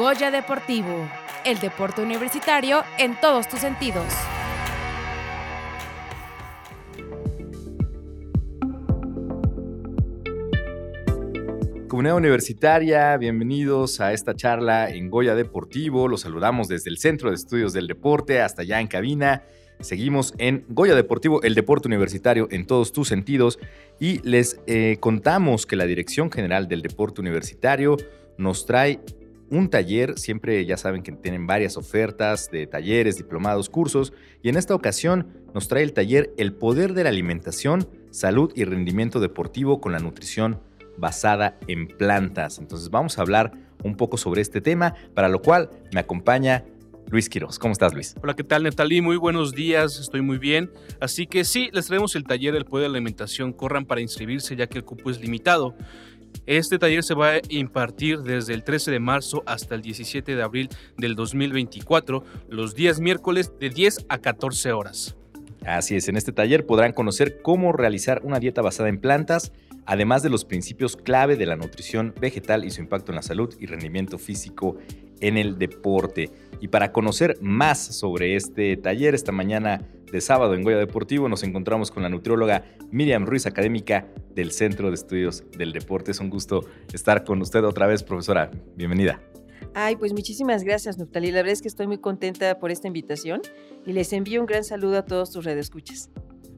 [0.00, 1.06] Goya Deportivo,
[1.44, 4.06] el deporte universitario en todos tus sentidos.
[11.86, 16.08] Comunidad Universitaria, bienvenidos a esta charla en Goya Deportivo.
[16.08, 19.42] Los saludamos desde el Centro de Estudios del Deporte hasta allá en cabina.
[19.80, 23.58] Seguimos en Goya Deportivo, el deporte universitario en todos tus sentidos.
[23.98, 27.98] Y les eh, contamos que la Dirección General del Deporte Universitario
[28.38, 29.00] nos trae
[29.50, 30.18] un taller.
[30.18, 34.12] Siempre ya saben que tienen varias ofertas de talleres, diplomados, cursos.
[34.42, 38.64] Y en esta ocasión nos trae el taller El Poder de la Alimentación, Salud y
[38.64, 40.60] Rendimiento Deportivo con la Nutrición
[40.96, 42.58] basada en plantas.
[42.58, 43.52] Entonces vamos a hablar
[43.82, 46.64] un poco sobre este tema, para lo cual me acompaña
[47.10, 47.58] Luis Quiroz.
[47.58, 48.14] ¿Cómo estás, Luis?
[48.22, 49.00] Hola, ¿qué tal, Netalí?
[49.00, 50.70] Muy buenos días, estoy muy bien.
[51.00, 53.52] Así que sí, les traemos el taller El Poder de la Alimentación.
[53.52, 55.74] Corran para inscribirse ya que el cupo es limitado.
[56.46, 60.42] Este taller se va a impartir desde el 13 de marzo hasta el 17 de
[60.42, 65.16] abril del 2024, los días miércoles de 10 a 14 horas.
[65.64, 69.52] Así es, en este taller podrán conocer cómo realizar una dieta basada en plantas,
[69.84, 73.54] además de los principios clave de la nutrición vegetal y su impacto en la salud
[73.60, 74.78] y rendimiento físico
[75.20, 76.30] en el deporte.
[76.60, 81.42] Y para conocer más sobre este taller, esta mañana de sábado en Goya Deportivo nos
[81.42, 86.10] encontramos con la nutrióloga Miriam Ruiz, académica del Centro de Estudios del Deporte.
[86.10, 88.50] Es un gusto estar con usted otra vez, profesora.
[88.76, 89.20] Bienvenida.
[89.74, 91.30] Ay, pues muchísimas gracias, Nuftali.
[91.30, 93.40] La verdad es que estoy muy contenta por esta invitación
[93.86, 96.10] y les envío un gran saludo a todos tus redescuchas.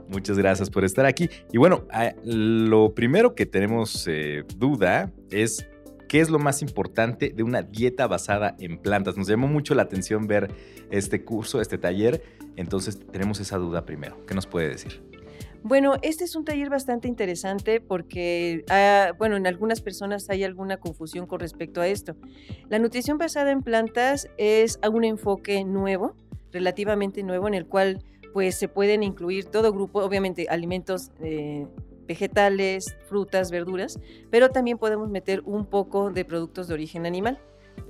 [0.09, 1.29] Muchas gracias por estar aquí.
[1.53, 1.87] Y bueno,
[2.25, 5.67] lo primero que tenemos eh, duda es
[6.13, 9.17] qué es lo más importante de una dieta basada en plantas.
[9.17, 10.51] Nos llamó mucho la atención ver
[10.91, 12.23] este curso, este taller,
[12.57, 14.19] entonces tenemos esa duda primero.
[14.27, 15.03] ¿Qué nos puede decir?
[15.63, 20.77] Bueno, este es un taller bastante interesante porque, ah, bueno, en algunas personas hay alguna
[20.77, 22.15] confusión con respecto a esto.
[22.69, 26.15] La nutrición basada en plantas es un enfoque nuevo,
[26.53, 31.67] relativamente nuevo, en el cual pues se pueden incluir todo grupo, obviamente alimentos eh,
[32.07, 33.99] vegetales, frutas, verduras,
[34.31, 37.39] pero también podemos meter un poco de productos de origen animal.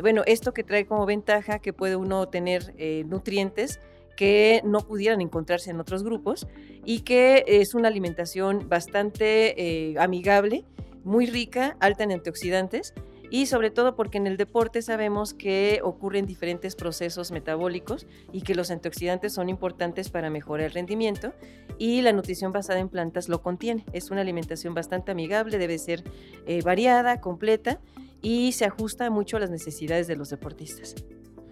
[0.01, 3.81] Bueno, esto que trae como ventaja que puede uno tener eh, nutrientes
[4.17, 6.47] que no pudieran encontrarse en otros grupos
[6.85, 10.65] y que es una alimentación bastante eh, amigable,
[11.05, 12.95] muy rica, alta en antioxidantes
[13.33, 18.55] y sobre todo porque en el deporte sabemos que ocurren diferentes procesos metabólicos y que
[18.55, 21.33] los antioxidantes son importantes para mejorar el rendimiento
[21.79, 23.87] y la nutrición basada en plantas lo contiene.
[23.95, 26.05] Es una alimentación bastante amigable, debe ser
[26.47, 27.81] eh, variada, completa
[28.21, 30.95] y se ajusta mucho a las necesidades de los deportistas.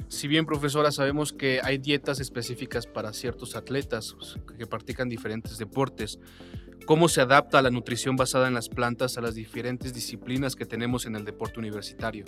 [0.09, 4.17] Si bien, profesora, sabemos que hay dietas específicas para ciertos atletas
[4.59, 6.19] que practican diferentes deportes,
[6.87, 11.07] ¿cómo se adapta la nutrición basada en las plantas a las diferentes disciplinas que tenemos
[11.07, 12.25] en el deporte universitario?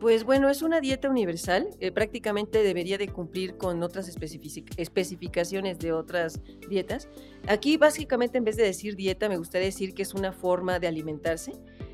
[0.00, 5.92] Pues bueno, es una dieta universal, eh, prácticamente debería de cumplir con otras especificaciones de
[5.92, 7.08] otras dietas.
[7.46, 10.88] Aquí básicamente en vez de decir dieta, me gustaría decir que es una forma de
[10.88, 11.52] alimentarse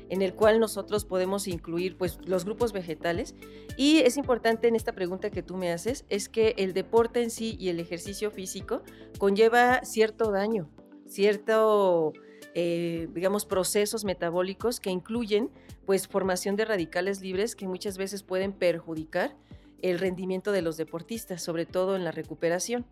[0.09, 3.35] en el cual nosotros podemos incluir pues, los grupos vegetales.
[3.77, 7.29] Y es importante en esta pregunta que tú me haces, es que el deporte en
[7.29, 8.81] sí y el ejercicio físico
[9.17, 10.69] conlleva cierto daño,
[11.09, 12.13] cierto,
[12.53, 15.49] eh, digamos, procesos metabólicos que incluyen
[15.85, 19.35] pues formación de radicales libres que muchas veces pueden perjudicar
[19.81, 22.85] el rendimiento de los deportistas, sobre todo en la recuperación.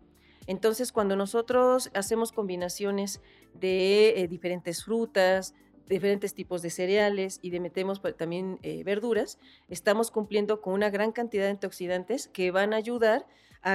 [0.46, 3.20] Entonces, cuando nosotros hacemos combinaciones
[3.54, 5.54] de eh, diferentes frutas,
[5.88, 11.44] diferentes tipos de cereales y metemos también eh, verduras, estamos cumpliendo con una gran cantidad
[11.44, 13.26] de antioxidantes que van a ayudar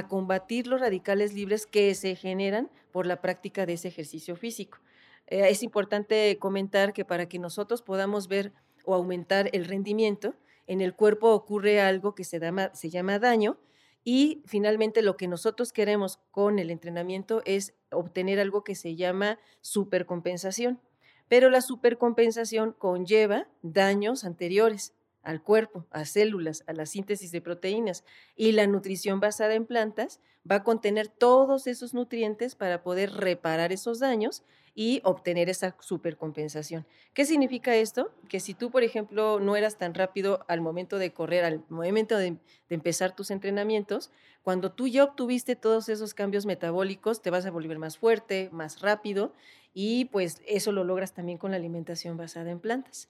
[0.07, 4.79] combatir los radicales libres que se generan por la práctica de ese ejercicio físico.
[5.27, 8.53] Eh, es importante comentar que para que nosotros podamos ver
[8.85, 10.35] o aumentar el rendimiento,
[10.67, 12.39] en el cuerpo ocurre algo que se,
[12.73, 13.59] se llama daño
[14.03, 19.39] y finalmente lo que nosotros queremos con el entrenamiento es obtener algo que se llama
[19.61, 20.79] supercompensación
[21.33, 24.93] pero la supercompensación conlleva daños anteriores
[25.23, 28.03] al cuerpo, a células, a la síntesis de proteínas.
[28.35, 33.71] Y la nutrición basada en plantas va a contener todos esos nutrientes para poder reparar
[33.71, 34.43] esos daños
[34.75, 36.85] y obtener esa supercompensación.
[37.13, 38.11] ¿Qué significa esto?
[38.27, 42.17] Que si tú, por ejemplo, no eras tan rápido al momento de correr, al momento
[42.17, 44.11] de, de empezar tus entrenamientos,
[44.41, 48.81] cuando tú ya obtuviste todos esos cambios metabólicos, te vas a volver más fuerte, más
[48.81, 49.33] rápido
[49.73, 53.09] y pues eso lo logras también con la alimentación basada en plantas.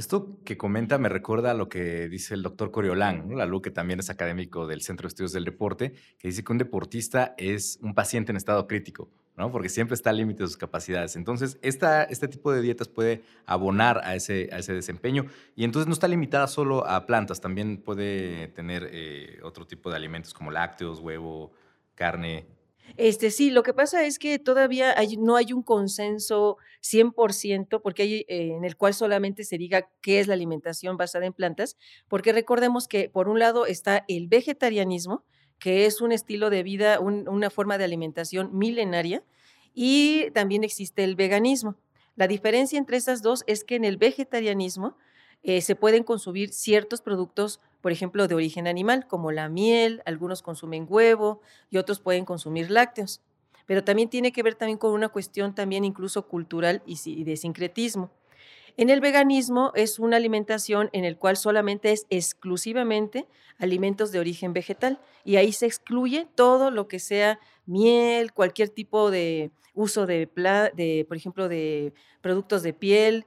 [0.00, 3.36] Esto que comenta me recuerda a lo que dice el doctor Coriolán, ¿no?
[3.36, 6.50] la luz que también es académico del Centro de Estudios del Deporte, que dice que
[6.50, 9.10] un deportista es un paciente en estado crítico.
[9.36, 9.52] ¿no?
[9.52, 11.16] Porque siempre está al límite de sus capacidades.
[11.16, 15.86] Entonces, esta, este tipo de dietas puede abonar a ese, a ese desempeño y entonces
[15.86, 20.50] no está limitada solo a plantas, también puede tener eh, otro tipo de alimentos como
[20.50, 21.52] lácteos, huevo,
[21.94, 22.46] carne.
[22.96, 28.14] Este, sí, lo que pasa es que todavía no hay un consenso 100%, porque hay,
[28.28, 31.76] eh, en el cual solamente se diga qué es la alimentación basada en plantas,
[32.08, 35.24] porque recordemos que por un lado está el vegetarianismo,
[35.58, 39.22] que es un estilo de vida, un- una forma de alimentación milenaria,
[39.72, 41.76] y también existe el veganismo.
[42.16, 44.96] La diferencia entre esas dos es que en el vegetarianismo
[45.42, 50.42] eh, se pueden consumir ciertos productos, por ejemplo, de origen animal, como la miel, algunos
[50.42, 51.40] consumen huevo
[51.70, 53.20] y otros pueden consumir lácteos.
[53.66, 58.10] Pero también tiene que ver también con una cuestión también incluso cultural y de sincretismo.
[58.76, 63.26] En el veganismo es una alimentación en el cual solamente es exclusivamente
[63.58, 69.10] alimentos de origen vegetal y ahí se excluye todo lo que sea miel, cualquier tipo
[69.10, 70.28] de uso de,
[70.74, 73.26] de por ejemplo, de productos de piel,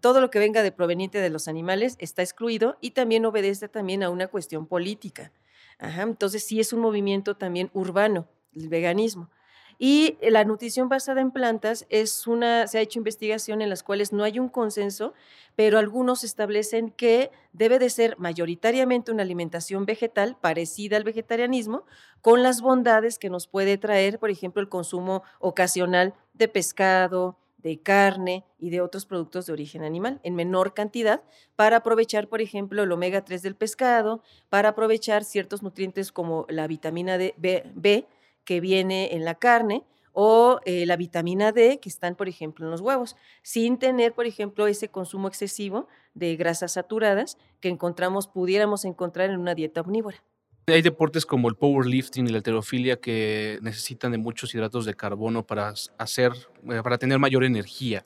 [0.00, 4.02] todo lo que venga de proveniente de los animales está excluido y también obedece también
[4.02, 5.32] a una cuestión política.
[5.78, 9.30] Ajá, entonces sí es un movimiento también urbano, el veganismo.
[9.78, 14.10] Y la nutrición basada en plantas es una, se ha hecho investigación en las cuales
[14.10, 15.12] no hay un consenso,
[15.54, 21.84] pero algunos establecen que debe de ser mayoritariamente una alimentación vegetal parecida al vegetarianismo,
[22.22, 27.36] con las bondades que nos puede traer, por ejemplo, el consumo ocasional de pescado,
[27.66, 31.22] de carne y de otros productos de origen animal en menor cantidad
[31.56, 36.68] para aprovechar, por ejemplo, el omega 3 del pescado, para aprovechar ciertos nutrientes como la
[36.68, 38.06] vitamina D- B, B,
[38.44, 42.70] que viene en la carne o eh, la vitamina D que están, por ejemplo, en
[42.70, 48.84] los huevos, sin tener, por ejemplo, ese consumo excesivo de grasas saturadas que encontramos, pudiéramos
[48.84, 50.22] encontrar en una dieta omnívora.
[50.68, 55.46] Hay deportes como el powerlifting y la halterofilia que necesitan de muchos hidratos de carbono
[55.46, 56.32] para hacer,
[56.68, 58.04] eh, para tener mayor energía.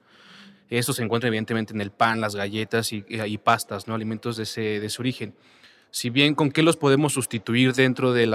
[0.69, 3.95] Eso se encuentra evidentemente en el pan, las galletas y, y pastas, ¿no?
[3.95, 5.35] Alimentos de ese, de ese origen.
[5.91, 8.27] Si bien, ¿con qué los podemos sustituir dentro de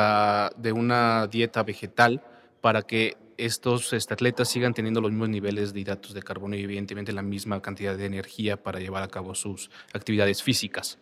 [0.74, 2.24] una dieta vegetal
[2.62, 6.64] para que estos este, atletas sigan teniendo los mismos niveles de hidratos de carbono y
[6.64, 10.98] evidentemente la misma cantidad de energía para llevar a cabo sus actividades físicas?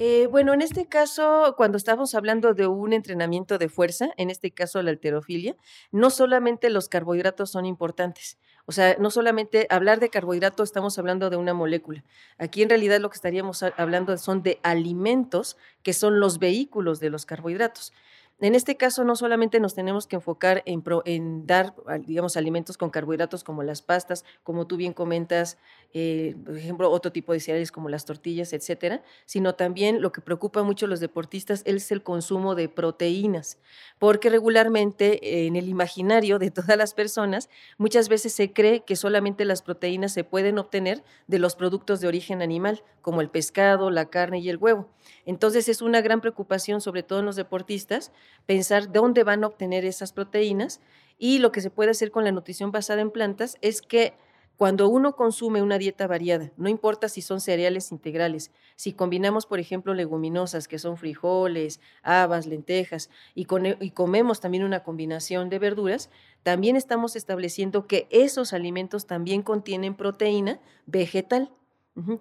[0.00, 4.52] Eh, bueno, en este caso, cuando estamos hablando de un entrenamiento de fuerza, en este
[4.52, 5.56] caso la alterofilia,
[5.90, 8.38] no solamente los carbohidratos son importantes.
[8.66, 12.04] O sea, no solamente hablar de carbohidratos, estamos hablando de una molécula.
[12.38, 17.00] Aquí en realidad lo que estaríamos ha- hablando son de alimentos que son los vehículos
[17.00, 17.92] de los carbohidratos.
[18.40, 21.74] En este caso, no solamente nos tenemos que enfocar en, pro- en dar,
[22.06, 25.58] digamos, alimentos con carbohidratos como las pastas, como tú bien comentas,
[25.92, 30.20] eh, por ejemplo, otro tipo de cereales como las tortillas, etcétera, sino también lo que
[30.20, 33.58] preocupa mucho a los deportistas es el consumo de proteínas,
[33.98, 39.44] porque regularmente en el imaginario de todas las personas muchas veces se cree que solamente
[39.46, 44.10] las proteínas se pueden obtener de los productos de origen animal, como el pescado, la
[44.10, 44.88] carne y el huevo.
[45.24, 48.12] Entonces es una gran preocupación, sobre todo en los deportistas,
[48.46, 50.80] pensar dónde van a obtener esas proteínas
[51.18, 54.14] y lo que se puede hacer con la nutrición basada en plantas es que
[54.58, 59.60] cuando uno consume una dieta variada, no importa si son cereales integrales, si combinamos, por
[59.60, 65.60] ejemplo, leguminosas, que son frijoles, habas, lentejas, y, e, y comemos también una combinación de
[65.60, 66.10] verduras,
[66.42, 71.52] también estamos estableciendo que esos alimentos también contienen proteína vegetal.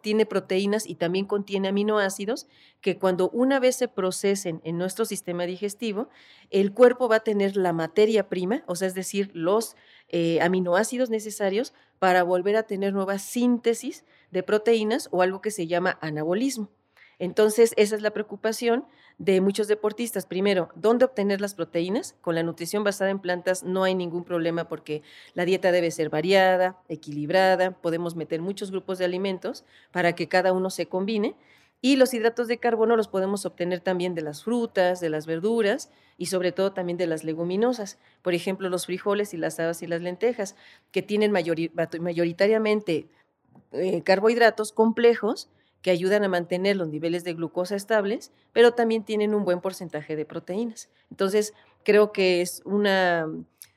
[0.02, 2.48] Tiene proteínas y también contiene aminoácidos
[2.82, 6.10] que cuando una vez se procesen en nuestro sistema digestivo,
[6.50, 9.76] el cuerpo va a tener la materia prima, o sea, es decir, los
[10.10, 15.68] eh, aminoácidos necesarios para volver a tener nueva síntesis de proteínas o algo que se
[15.68, 16.70] llama anabolismo.
[17.20, 18.86] Entonces, esa es la preocupación
[19.18, 20.28] de muchos deportistas.
[20.28, 22.16] Primero, ¿dónde obtener las proteínas?
[22.22, 25.02] Con la nutrición basada en plantas no hay ningún problema porque
[25.34, 30.54] la dieta debe ser variada, equilibrada, podemos meter muchos grupos de alimentos para que cada
[30.54, 31.36] uno se combine.
[31.82, 35.92] Y los hidratos de carbono los podemos obtener también de las frutas, de las verduras
[36.18, 38.00] y sobre todo también de las leguminosas.
[38.24, 40.56] Por ejemplo, los frijoles y las habas y las lentejas,
[40.92, 43.10] que tienen mayori- mayoritariamente
[43.72, 45.50] eh, carbohidratos complejos
[45.82, 50.16] que ayudan a mantener los niveles de glucosa estables, pero también tienen un buen porcentaje
[50.16, 50.90] de proteínas.
[51.12, 51.54] Entonces,
[51.84, 53.28] creo que es una,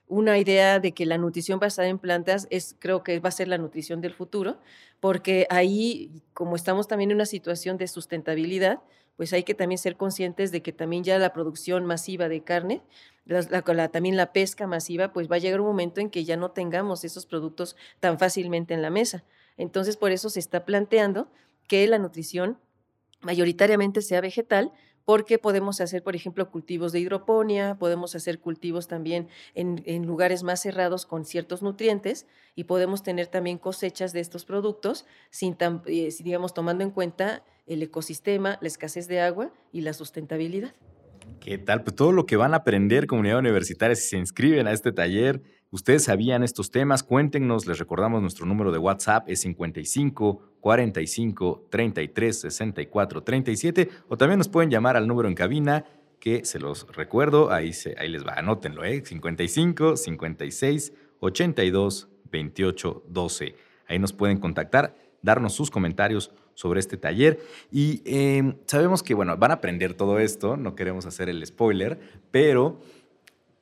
[0.08, 3.48] una idea de que la nutrición basada en plantas es, creo que va a ser
[3.48, 4.58] la nutrición del futuro,
[4.98, 8.80] porque ahí, como estamos también en una situación de sustentabilidad,
[9.16, 12.80] pues hay que también ser conscientes de que también ya la producción masiva de carne,
[13.26, 16.36] la- la- también la pesca masiva, pues va a llegar un momento en que ya
[16.36, 19.22] no tengamos esos productos tan fácilmente en la mesa.
[19.58, 21.28] Entonces, por eso se está planteando
[21.70, 22.58] que la nutrición
[23.20, 24.72] mayoritariamente sea vegetal,
[25.04, 30.60] porque podemos hacer, por ejemplo, cultivos de hidroponía, podemos hacer cultivos también en, lugares más
[30.60, 36.54] cerrados con ciertos nutrientes y podemos tener también cosechas de estos productos sin, eh, digamos,
[36.54, 40.74] tomando en cuenta el ecosistema, la escasez de agua y la sustentabilidad.
[41.38, 41.84] ¿Qué tal?
[41.84, 45.40] Pues todo lo que van a aprender comunidad universitaria si se inscriben a este taller.
[45.72, 52.40] Ustedes sabían estos temas, cuéntenos, les recordamos nuestro número de WhatsApp es 55 45 33
[52.40, 55.84] 64 37 o también nos pueden llamar al número en cabina
[56.18, 59.04] que se los recuerdo, ahí, se, ahí les va, anótenlo, ¿eh?
[59.04, 63.54] 55 56 82 28 12.
[63.86, 67.40] Ahí nos pueden contactar, darnos sus comentarios sobre este taller.
[67.70, 71.98] Y em, sabemos que, bueno, van a aprender todo esto, no queremos hacer el spoiler,
[72.30, 72.80] pero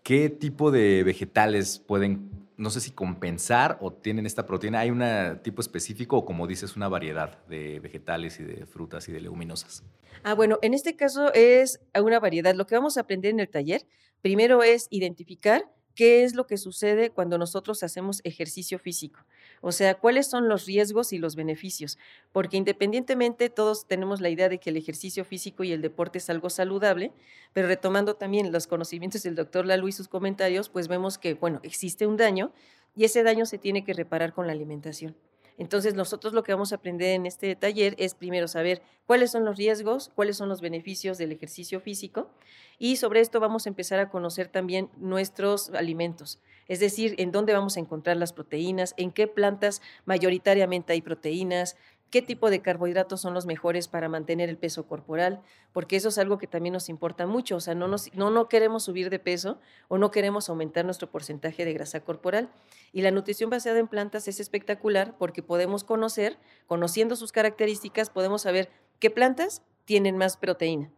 [0.09, 4.79] ¿qué tipo de vegetales pueden, no sé si compensar o tienen esta proteína?
[4.81, 5.05] ¿Hay un
[5.43, 9.85] tipo específico o, como dices, una variedad de vegetales y de frutas y de leguminosas?
[10.23, 12.55] Ah, bueno, en este caso es una variedad.
[12.55, 13.87] Lo que vamos a aprender en el taller,
[14.23, 19.19] primero es identificar qué es lo que sucede cuando nosotros hacemos ejercicio físico.
[19.61, 21.99] O sea, cuáles son los riesgos y los beneficios.
[22.31, 26.31] Porque independientemente todos tenemos la idea de que el ejercicio físico y el deporte es
[26.31, 27.11] algo saludable,
[27.53, 31.59] pero retomando también los conocimientos del doctor Lalu y sus comentarios, pues vemos que, bueno,
[31.65, 32.53] existe un daño
[32.95, 35.17] y ese daño se tiene que reparar con la alimentación.
[35.59, 39.45] Entonces, nosotros lo que vamos a aprender en este taller es primero saber cuáles son
[39.45, 42.31] los riesgos, cuáles son los beneficios del ejercicio físico
[42.79, 46.39] y sobre esto vamos a empezar a conocer también nuestros alimentos,
[46.69, 51.77] es decir, en dónde vamos a encontrar las proteínas, en qué plantas mayoritariamente hay proteínas,
[52.11, 56.19] qué tipo de carbohidratos son los mejores para mantener el peso corporal, porque eso es
[56.19, 59.59] algo que también nos importa mucho, o sea, no, nos, no, queremos subir de peso
[59.89, 62.49] o no queremos aumentar nuestro porcentaje de grasa corporal.
[62.93, 68.43] Y la nutrición basada en plantas es espectacular porque podemos conocer, conociendo sus características, podemos
[68.43, 70.91] saber qué plantas tienen más proteína,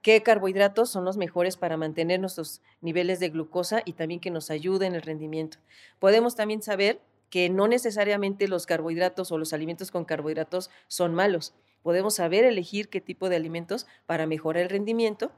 [0.00, 4.50] qué carbohidratos son los mejores para mantener nuestros niveles de glucosa y también que nos
[4.50, 5.58] ayuden en el rendimiento.
[5.98, 7.00] Podemos también saber
[7.36, 11.52] que no necesariamente los carbohidratos o los alimentos con carbohidratos son malos.
[11.82, 15.32] Podemos saber elegir qué tipo de alimentos para mejorar el rendimiento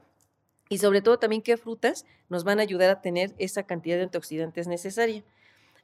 [0.69, 4.03] y sobre todo también qué frutas nos van a ayudar a tener esa cantidad de
[4.03, 5.25] antioxidantes necesaria.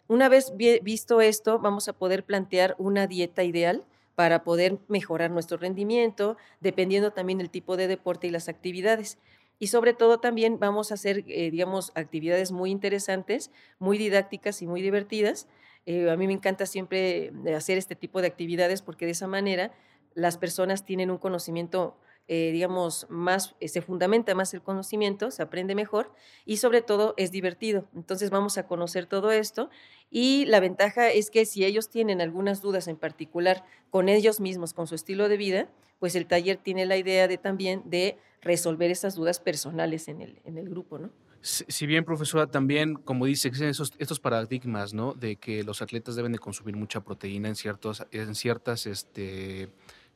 [0.08, 3.84] Una vez visto esto, vamos a poder plantear una dieta ideal
[4.16, 9.18] para poder mejorar nuestro rendimiento, dependiendo también del tipo de deporte y las actividades.
[9.60, 14.66] Y sobre todo también vamos a hacer, eh, digamos, actividades muy interesantes, muy didácticas y
[14.66, 15.50] muy divertidas,
[15.86, 19.28] eh, a mí me encanta siempre eh, hacer este tipo de actividades porque de esa
[19.28, 19.72] manera
[20.14, 25.76] las personas tienen un conocimiento, eh, digamos, más, se fundamenta más el conocimiento, se aprende
[25.76, 26.12] mejor
[26.46, 27.88] y sobre todo es divertido.
[27.94, 29.70] Entonces vamos a conocer todo esto
[30.10, 34.74] y la ventaja es que si ellos tienen algunas dudas en particular con ellos mismos,
[34.74, 38.90] con su estilo de vida, pues el taller tiene la idea de también de resolver
[38.90, 41.12] esas dudas personales en el, en el grupo, ¿no?
[41.46, 45.14] Si bien, profesora, también, como dice, esos, estos paradigmas, ¿no?
[45.14, 49.70] De que los atletas deben de consumir mucha proteína en, ciertos, en, ciertas, este,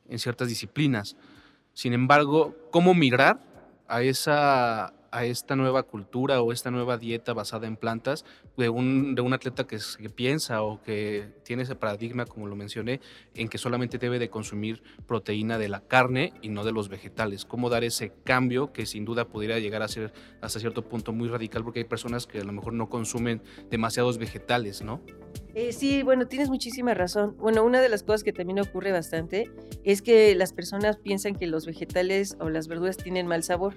[0.08, 1.16] en ciertas disciplinas.
[1.72, 3.38] Sin embargo, ¿cómo migrar
[3.86, 8.24] a esa, a esta nueva cultura o esta nueva dieta basada en plantas
[8.56, 9.78] de un, de un atleta que,
[10.14, 13.00] piensa o que tiene ese paradigma, como lo mencioné,
[13.34, 17.44] en que solamente debe de consumir proteína de la carne y no de los vegetales.
[17.44, 21.28] ¿Cómo dar ese cambio que sin duda pudiera llegar a ser hasta cierto punto muy
[21.28, 25.00] radical porque hay personas que a lo mejor no consumen demasiados vegetales, ¿no?
[25.54, 27.36] Eh, sí, bueno, tienes muchísima razón.
[27.38, 29.50] Bueno, una de las cosas que también ocurre bastante
[29.84, 33.74] es que las personas piensan que los vegetales o las verduras tienen mal sabor.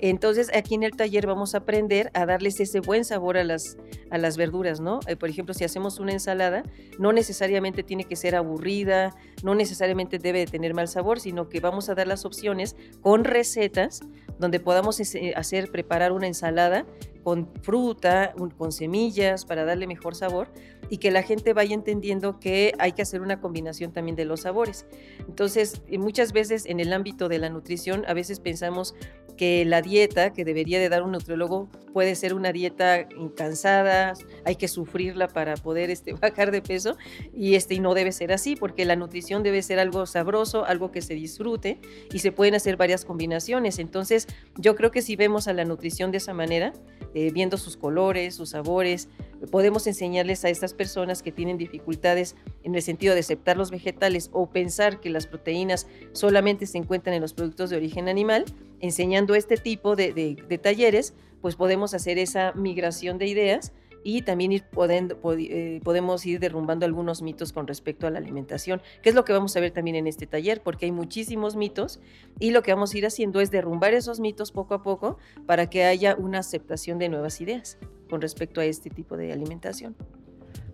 [0.00, 3.76] Entonces, aquí en el taller vamos a aprender a darles ese buen sabor a las,
[4.10, 5.00] a las verduras, ¿no?
[5.06, 6.62] Eh, por ejemplo, si hacemos una ensalada,
[6.98, 11.60] no necesariamente tiene que ser aburrida, no necesariamente debe de tener mal sabor, sino que
[11.60, 14.00] vamos a dar las opciones con recetas
[14.38, 16.86] donde podamos hacer, preparar una ensalada
[17.24, 20.48] con fruta, con semillas para darle mejor sabor
[20.88, 24.40] y que la gente vaya entendiendo que hay que hacer una combinación también de los
[24.42, 24.86] sabores.
[25.26, 28.94] Entonces, muchas veces en el ámbito de la nutrición, a veces pensamos
[29.38, 34.12] que la dieta que debería de dar un nutriólogo puede ser una dieta cansada,
[34.44, 36.98] hay que sufrirla para poder este, bajar de peso
[37.32, 40.92] y, este, y no debe ser así porque la nutrición debe ser algo sabroso, algo
[40.92, 41.80] que se disfrute
[42.12, 43.78] y se pueden hacer varias combinaciones.
[43.78, 44.28] Entonces,
[44.58, 46.74] yo creo que si vemos a la nutrición de esa manera,
[47.14, 49.08] eh, viendo sus colores, sus sabores.
[49.50, 52.36] Podemos enseñarles a estas personas que tienen dificultades
[52.68, 57.14] en el sentido de aceptar los vegetales o pensar que las proteínas solamente se encuentran
[57.14, 58.44] en los productos de origen animal,
[58.80, 63.72] enseñando este tipo de, talleres, pues podemos hacer esa migración de ideas
[64.04, 69.14] y también eh, podemos ir derrumbando algunos mitos con respecto a la alimentación, que es
[69.14, 72.00] lo que vamos a ver también en este taller, porque hay muchísimos mitos
[72.38, 75.70] y lo que vamos a ir haciendo es derrumbar esos mitos poco a poco para
[75.70, 77.78] que haya una aceptación de nuevas ideas
[78.10, 79.96] con respecto a este tipo de alimentación.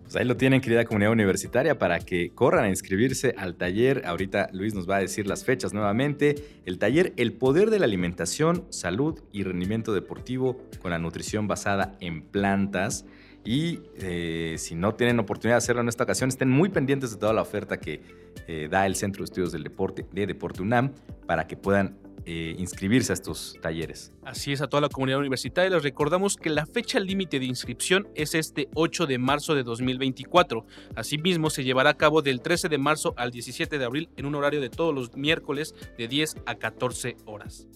[0.05, 4.03] Pues ahí lo tienen, querida comunidad universitaria, para que corran a inscribirse al taller.
[4.05, 6.35] Ahorita Luis nos va a decir las fechas nuevamente.
[6.65, 11.97] El taller El Poder de la Alimentación, Salud y Rendimiento Deportivo con la nutrición basada
[12.01, 13.05] en plantas.
[13.43, 17.17] Y eh, si no tienen oportunidad de hacerlo en esta ocasión, estén muy pendientes de
[17.17, 18.01] toda la oferta que
[18.47, 20.93] eh, da el Centro de Estudios del Deporte de Deporte UNAM
[21.25, 21.97] para que puedan
[22.27, 24.11] eh, inscribirse a estos talleres.
[24.23, 28.07] Así es, a toda la comunidad universitaria les recordamos que la fecha límite de inscripción
[28.15, 30.65] es este 8 de marzo de 2024.
[30.95, 34.33] Asimismo, se llevará a cabo del 13 de marzo al 17 de abril en un
[34.33, 37.67] horario de todos los miércoles de 10 a 14 horas.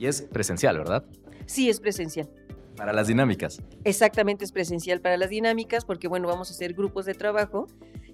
[0.00, 1.04] Y es presencial, ¿verdad?
[1.46, 2.28] Sí, es presencial.
[2.76, 3.62] Para las dinámicas.
[3.84, 7.68] Exactamente, es presencial para las dinámicas porque, bueno, vamos a hacer grupos de trabajo.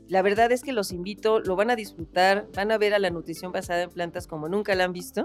[0.09, 3.09] La verdad es que los invito, lo van a disfrutar, van a ver a la
[3.09, 5.25] nutrición basada en plantas como nunca la han visto.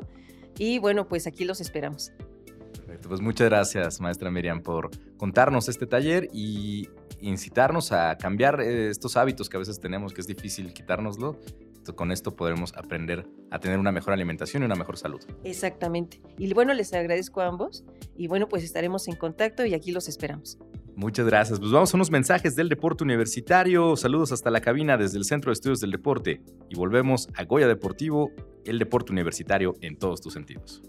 [0.57, 2.11] Y bueno, pues aquí los esperamos.
[2.73, 6.89] Perfecto, pues muchas gracias, maestra Miriam, por contarnos este taller y
[7.21, 11.39] incitarnos a cambiar eh, estos hábitos que a veces tenemos, que es difícil quitárnoslo.
[11.95, 15.21] Con esto podremos aprender a tener una mejor alimentación y una mejor salud.
[15.43, 16.21] Exactamente.
[16.37, 17.83] Y bueno, les agradezco a ambos
[18.15, 20.57] y bueno, pues estaremos en contacto y aquí los esperamos.
[20.95, 21.59] Muchas gracias.
[21.59, 23.95] Pues vamos a unos mensajes del deporte universitario.
[23.97, 26.41] Saludos hasta la cabina desde el Centro de Estudios del Deporte.
[26.69, 28.31] Y volvemos a Goya Deportivo,
[28.65, 30.81] el deporte universitario en todos tus sentidos.